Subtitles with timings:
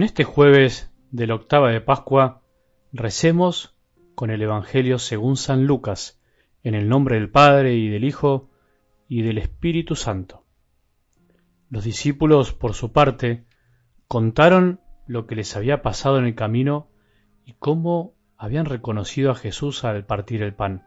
[0.00, 2.40] En este jueves de la octava de Pascua
[2.90, 3.76] recemos
[4.14, 6.22] con el Evangelio según San Lucas,
[6.62, 8.48] en el nombre del Padre y del Hijo
[9.08, 10.46] y del Espíritu Santo.
[11.68, 13.44] Los discípulos, por su parte,
[14.08, 16.88] contaron lo que les había pasado en el camino
[17.44, 20.82] y cómo habían reconocido a Jesús al partir el pan.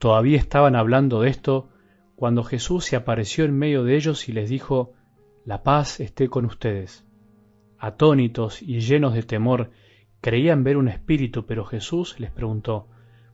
[0.00, 1.70] Todavía estaban hablando de esto
[2.16, 4.94] cuando Jesús se apareció en medio de ellos y les dijo,
[5.44, 7.04] La paz esté con ustedes.
[7.80, 9.70] Atónitos y llenos de temor,
[10.20, 12.88] creían ver un espíritu, pero Jesús les preguntó,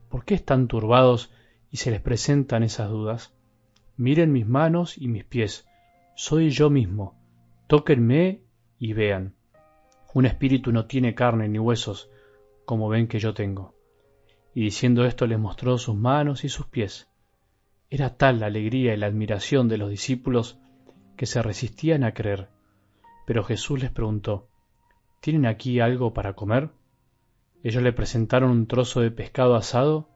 [0.09, 1.33] ¿por qué están turbados
[1.69, 3.33] y se les presentan esas dudas?
[3.97, 5.67] Miren mis manos y mis pies,
[6.15, 7.19] soy yo mismo,
[7.67, 8.41] tóquenme
[8.79, 9.35] y vean.
[10.13, 12.09] Un espíritu no tiene carne ni huesos,
[12.63, 13.75] como ven que yo tengo.
[14.55, 17.09] Y diciendo esto les mostró sus manos y sus pies.
[17.89, 20.57] Era tal la alegría y la admiración de los discípulos
[21.17, 22.47] que se resistían a creer.
[23.27, 24.47] Pero Jesús les preguntó,
[25.19, 26.69] ¿Tienen aquí algo para comer?
[27.61, 30.07] Ellos le presentaron un trozo de pescado asado,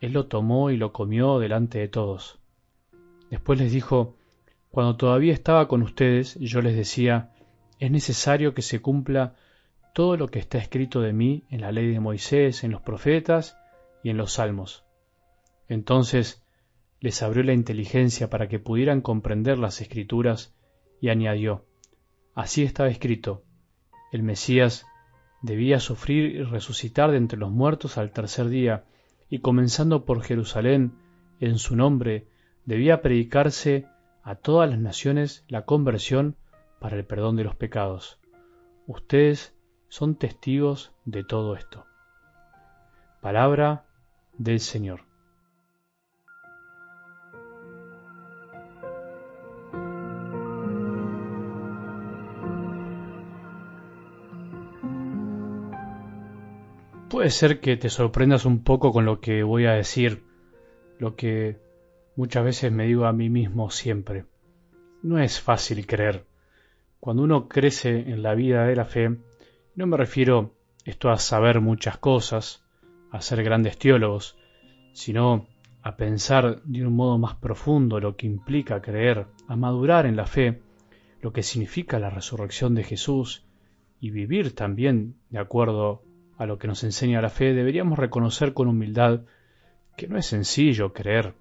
[0.00, 2.40] él lo tomó y lo comió delante de todos.
[3.30, 4.16] Después les dijo,
[4.72, 7.32] Cuando todavía estaba con ustedes, yo les decía,
[7.78, 9.36] es necesario que se cumpla
[9.94, 13.56] todo lo que está escrito de mí en la ley de Moisés, en los profetas
[14.02, 14.82] y en los salmos.
[15.68, 16.42] Entonces
[16.98, 20.52] les abrió la inteligencia para que pudieran comprender las escrituras
[21.00, 21.64] y añadió,
[22.36, 23.42] así estaba escrito,
[24.12, 24.86] el Mesías
[25.42, 28.84] debía sufrir y resucitar de entre los muertos al tercer día,
[29.28, 30.92] y comenzando por Jerusalén,
[31.40, 32.28] en su nombre,
[32.64, 33.86] debía predicarse
[34.22, 36.36] a todas las naciones la conversión
[36.78, 38.20] para el perdón de los pecados.
[38.86, 39.56] Ustedes
[39.88, 41.86] son testigos de todo esto.
[43.20, 43.86] Palabra
[44.36, 45.05] del Señor.
[57.08, 60.24] Puede ser que te sorprendas un poco con lo que voy a decir,
[60.98, 61.56] lo que
[62.16, 64.24] muchas veces me digo a mí mismo siempre.
[65.02, 66.26] No es fácil creer.
[66.98, 69.18] Cuando uno crece en la vida de la fe,
[69.76, 72.64] no me refiero esto a saber muchas cosas,
[73.12, 74.36] a ser grandes teólogos,
[74.92, 75.46] sino
[75.82, 80.26] a pensar de un modo más profundo lo que implica creer, a madurar en la
[80.26, 80.60] fe,
[81.20, 83.46] lo que significa la resurrección de Jesús
[84.00, 86.02] y vivir también de acuerdo
[86.36, 89.20] a lo que nos enseña la fe, deberíamos reconocer con humildad
[89.96, 91.34] que no es sencillo creer.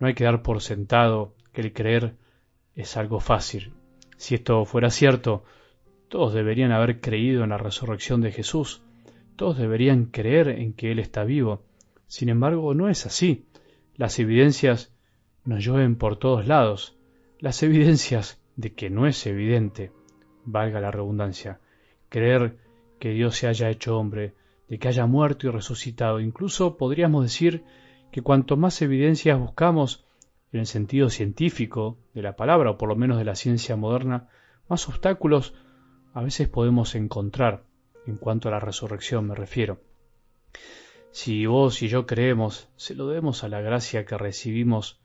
[0.00, 2.14] No hay que dar por sentado que el creer
[2.74, 3.72] es algo fácil.
[4.16, 5.44] Si esto fuera cierto,
[6.08, 8.82] todos deberían haber creído en la resurrección de Jesús,
[9.36, 11.62] todos deberían creer en que Él está vivo.
[12.06, 13.46] Sin embargo, no es así.
[13.94, 14.92] Las evidencias
[15.44, 16.96] nos llueven por todos lados,
[17.38, 19.92] las evidencias de que no es evidente,
[20.44, 21.60] valga la redundancia,
[22.08, 22.56] creer
[22.98, 24.34] que Dios se haya hecho hombre,
[24.68, 26.20] de que haya muerto y resucitado.
[26.20, 27.64] Incluso podríamos decir
[28.10, 30.04] que cuanto más evidencias buscamos
[30.52, 34.28] en el sentido científico de la palabra, o por lo menos de la ciencia moderna,
[34.68, 35.54] más obstáculos
[36.14, 37.64] a veces podemos encontrar
[38.06, 39.80] en cuanto a la resurrección me refiero.
[41.10, 45.00] Si vos y yo creemos, se lo debemos a la gracia que recibimos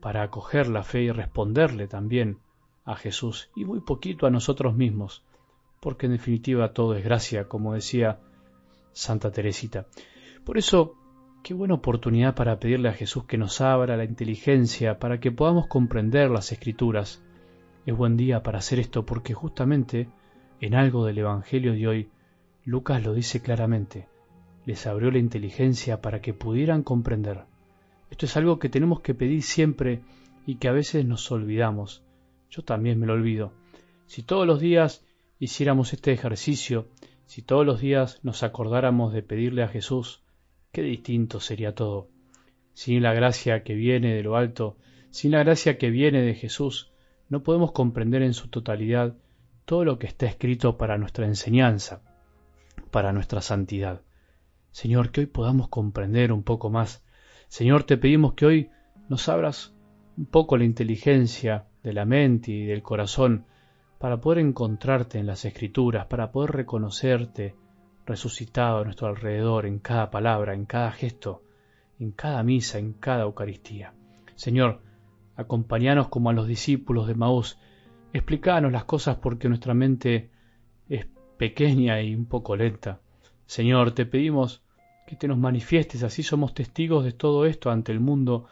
[0.00, 2.38] para acoger la fe y responderle también
[2.84, 5.24] a Jesús y muy poquito a nosotros mismos,
[5.80, 8.20] porque en definitiva todo es gracia, como decía
[8.92, 9.86] Santa Teresita.
[10.44, 10.94] Por eso,
[11.42, 15.66] qué buena oportunidad para pedirle a Jesús que nos abra la inteligencia para que podamos
[15.66, 17.22] comprender las escrituras.
[17.86, 20.08] Es buen día para hacer esto porque justamente
[20.60, 22.10] en algo del Evangelio de hoy,
[22.64, 24.08] Lucas lo dice claramente,
[24.66, 27.44] les abrió la inteligencia para que pudieran comprender.
[28.10, 30.02] Esto es algo que tenemos que pedir siempre
[30.46, 32.02] y que a veces nos olvidamos.
[32.50, 33.52] Yo también me lo olvido.
[34.06, 35.04] Si todos los días
[35.38, 36.88] hiciéramos este ejercicio,
[37.26, 40.22] si todos los días nos acordáramos de pedirle a Jesús,
[40.72, 42.08] qué distinto sería todo.
[42.72, 44.76] Sin la gracia que viene de lo alto,
[45.10, 46.92] sin la gracia que viene de Jesús,
[47.28, 49.16] no podemos comprender en su totalidad
[49.64, 52.02] todo lo que está escrito para nuestra enseñanza,
[52.90, 54.02] para nuestra santidad.
[54.70, 57.04] Señor, que hoy podamos comprender un poco más.
[57.48, 58.70] Señor, te pedimos que hoy
[59.08, 59.74] nos abras
[60.16, 63.46] un poco la inteligencia de la mente y del corazón
[63.98, 67.54] para poder encontrarte en las escrituras, para poder reconocerte
[68.06, 71.42] resucitado a nuestro alrededor en cada palabra, en cada gesto,
[71.98, 73.92] en cada misa, en cada Eucaristía.
[74.34, 74.80] Señor,
[75.36, 77.58] acompáñanos como a los discípulos de Maús
[78.12, 80.30] Explícanos las cosas porque nuestra mente
[80.88, 81.06] es
[81.36, 83.00] pequeña y un poco lenta.
[83.46, 84.62] Señor, te pedimos
[85.06, 88.46] que te nos manifiestes, así somos testigos de todo esto ante el mundo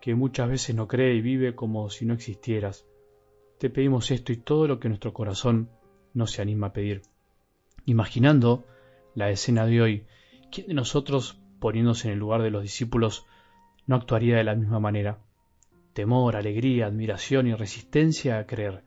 [0.00, 2.86] que muchas veces no cree y vive como si no existieras.
[3.64, 5.70] Te pedimos esto y todo lo que nuestro corazón
[6.12, 7.00] no se anima a pedir.
[7.86, 8.66] Imaginando
[9.14, 10.06] la escena de hoy,
[10.52, 13.24] ¿quién de nosotros, poniéndose en el lugar de los discípulos,
[13.86, 15.18] no actuaría de la misma manera?
[15.94, 18.84] Temor, alegría, admiración y resistencia a creer.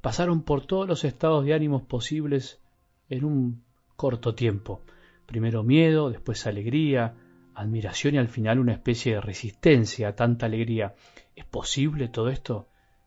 [0.00, 2.60] Pasaron por todos los estados de ánimos posibles
[3.08, 3.62] en un
[3.94, 4.82] corto tiempo.
[5.26, 7.14] Primero miedo, después alegría,
[7.54, 10.96] admiración y al final una especie de resistencia a tanta alegría.
[11.36, 12.66] ¿Es posible todo esto?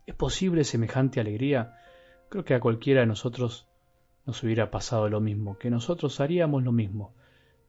[0.10, 1.78] ¿Es posible semejante alegría?
[2.30, 3.68] Creo que a cualquiera de nosotros
[4.26, 7.14] nos hubiera pasado lo mismo, que nosotros haríamos lo mismo.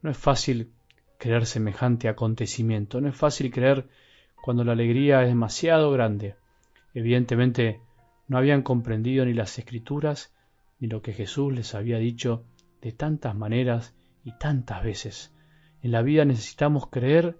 [0.01, 0.73] No es fácil
[1.19, 3.91] creer semejante acontecimiento, no es fácil creer
[4.43, 6.35] cuando la alegría es demasiado grande.
[6.95, 7.83] Evidentemente
[8.27, 10.35] no habían comprendido ni las escrituras
[10.79, 12.47] ni lo que Jesús les había dicho
[12.81, 13.95] de tantas maneras
[14.25, 15.31] y tantas veces.
[15.83, 17.39] En la vida necesitamos creer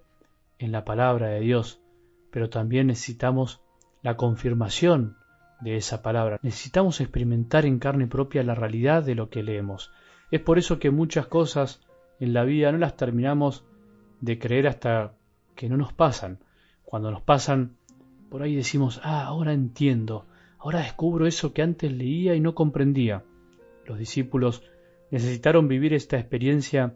[0.59, 1.81] en la palabra de Dios,
[2.29, 3.60] pero también necesitamos
[4.01, 5.17] la confirmación
[5.61, 6.39] de esa palabra.
[6.41, 9.91] Necesitamos experimentar en carne propia la realidad de lo que leemos.
[10.31, 11.81] Es por eso que muchas cosas
[12.19, 13.63] en la vida no las terminamos
[14.19, 15.13] de creer hasta
[15.55, 16.39] que no nos pasan.
[16.83, 17.77] Cuando nos pasan,
[18.29, 20.25] por ahí decimos, ah, ahora entiendo,
[20.57, 23.23] ahora descubro eso que antes leía y no comprendía.
[23.85, 24.63] Los discípulos
[25.11, 26.95] necesitaron vivir esta experiencia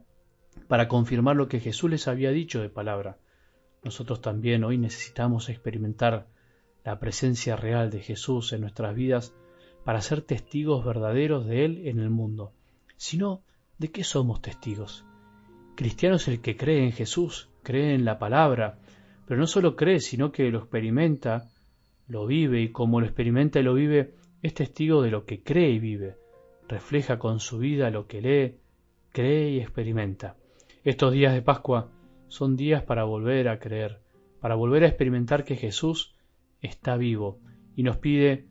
[0.67, 3.17] para confirmar lo que Jesús les había dicho de palabra.
[3.83, 6.27] Nosotros también hoy necesitamos experimentar
[6.85, 9.33] la presencia real de Jesús en nuestras vidas
[9.83, 12.53] para ser testigos verdaderos de Él en el mundo.
[12.95, 13.41] Si no,
[13.79, 15.03] ¿de qué somos testigos?
[15.75, 18.79] Cristiano es el que cree en Jesús, cree en la palabra,
[19.27, 21.49] pero no solo cree, sino que lo experimenta,
[22.07, 25.71] lo vive y como lo experimenta y lo vive, es testigo de lo que cree
[25.71, 26.17] y vive,
[26.67, 28.57] refleja con su vida lo que lee,
[29.11, 30.35] cree y experimenta.
[30.83, 31.89] Estos días de Pascua
[32.27, 33.99] son días para volver a creer,
[34.39, 36.14] para volver a experimentar que Jesús
[36.65, 37.39] está vivo
[37.75, 38.47] y nos pide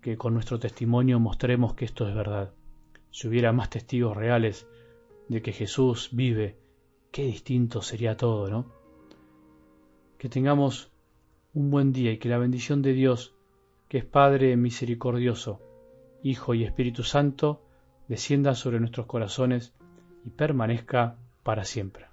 [0.00, 2.52] que con nuestro testimonio mostremos que esto es verdad.
[3.10, 4.66] Si hubiera más testigos reales
[5.28, 6.58] de que Jesús vive,
[7.10, 8.72] qué distinto sería todo, ¿no?
[10.18, 10.92] Que tengamos
[11.54, 13.34] un buen día y que la bendición de Dios,
[13.88, 15.60] que es Padre misericordioso,
[16.22, 17.62] Hijo y Espíritu Santo,
[18.08, 19.74] descienda sobre nuestros corazones
[20.24, 22.11] y permanezca para siempre.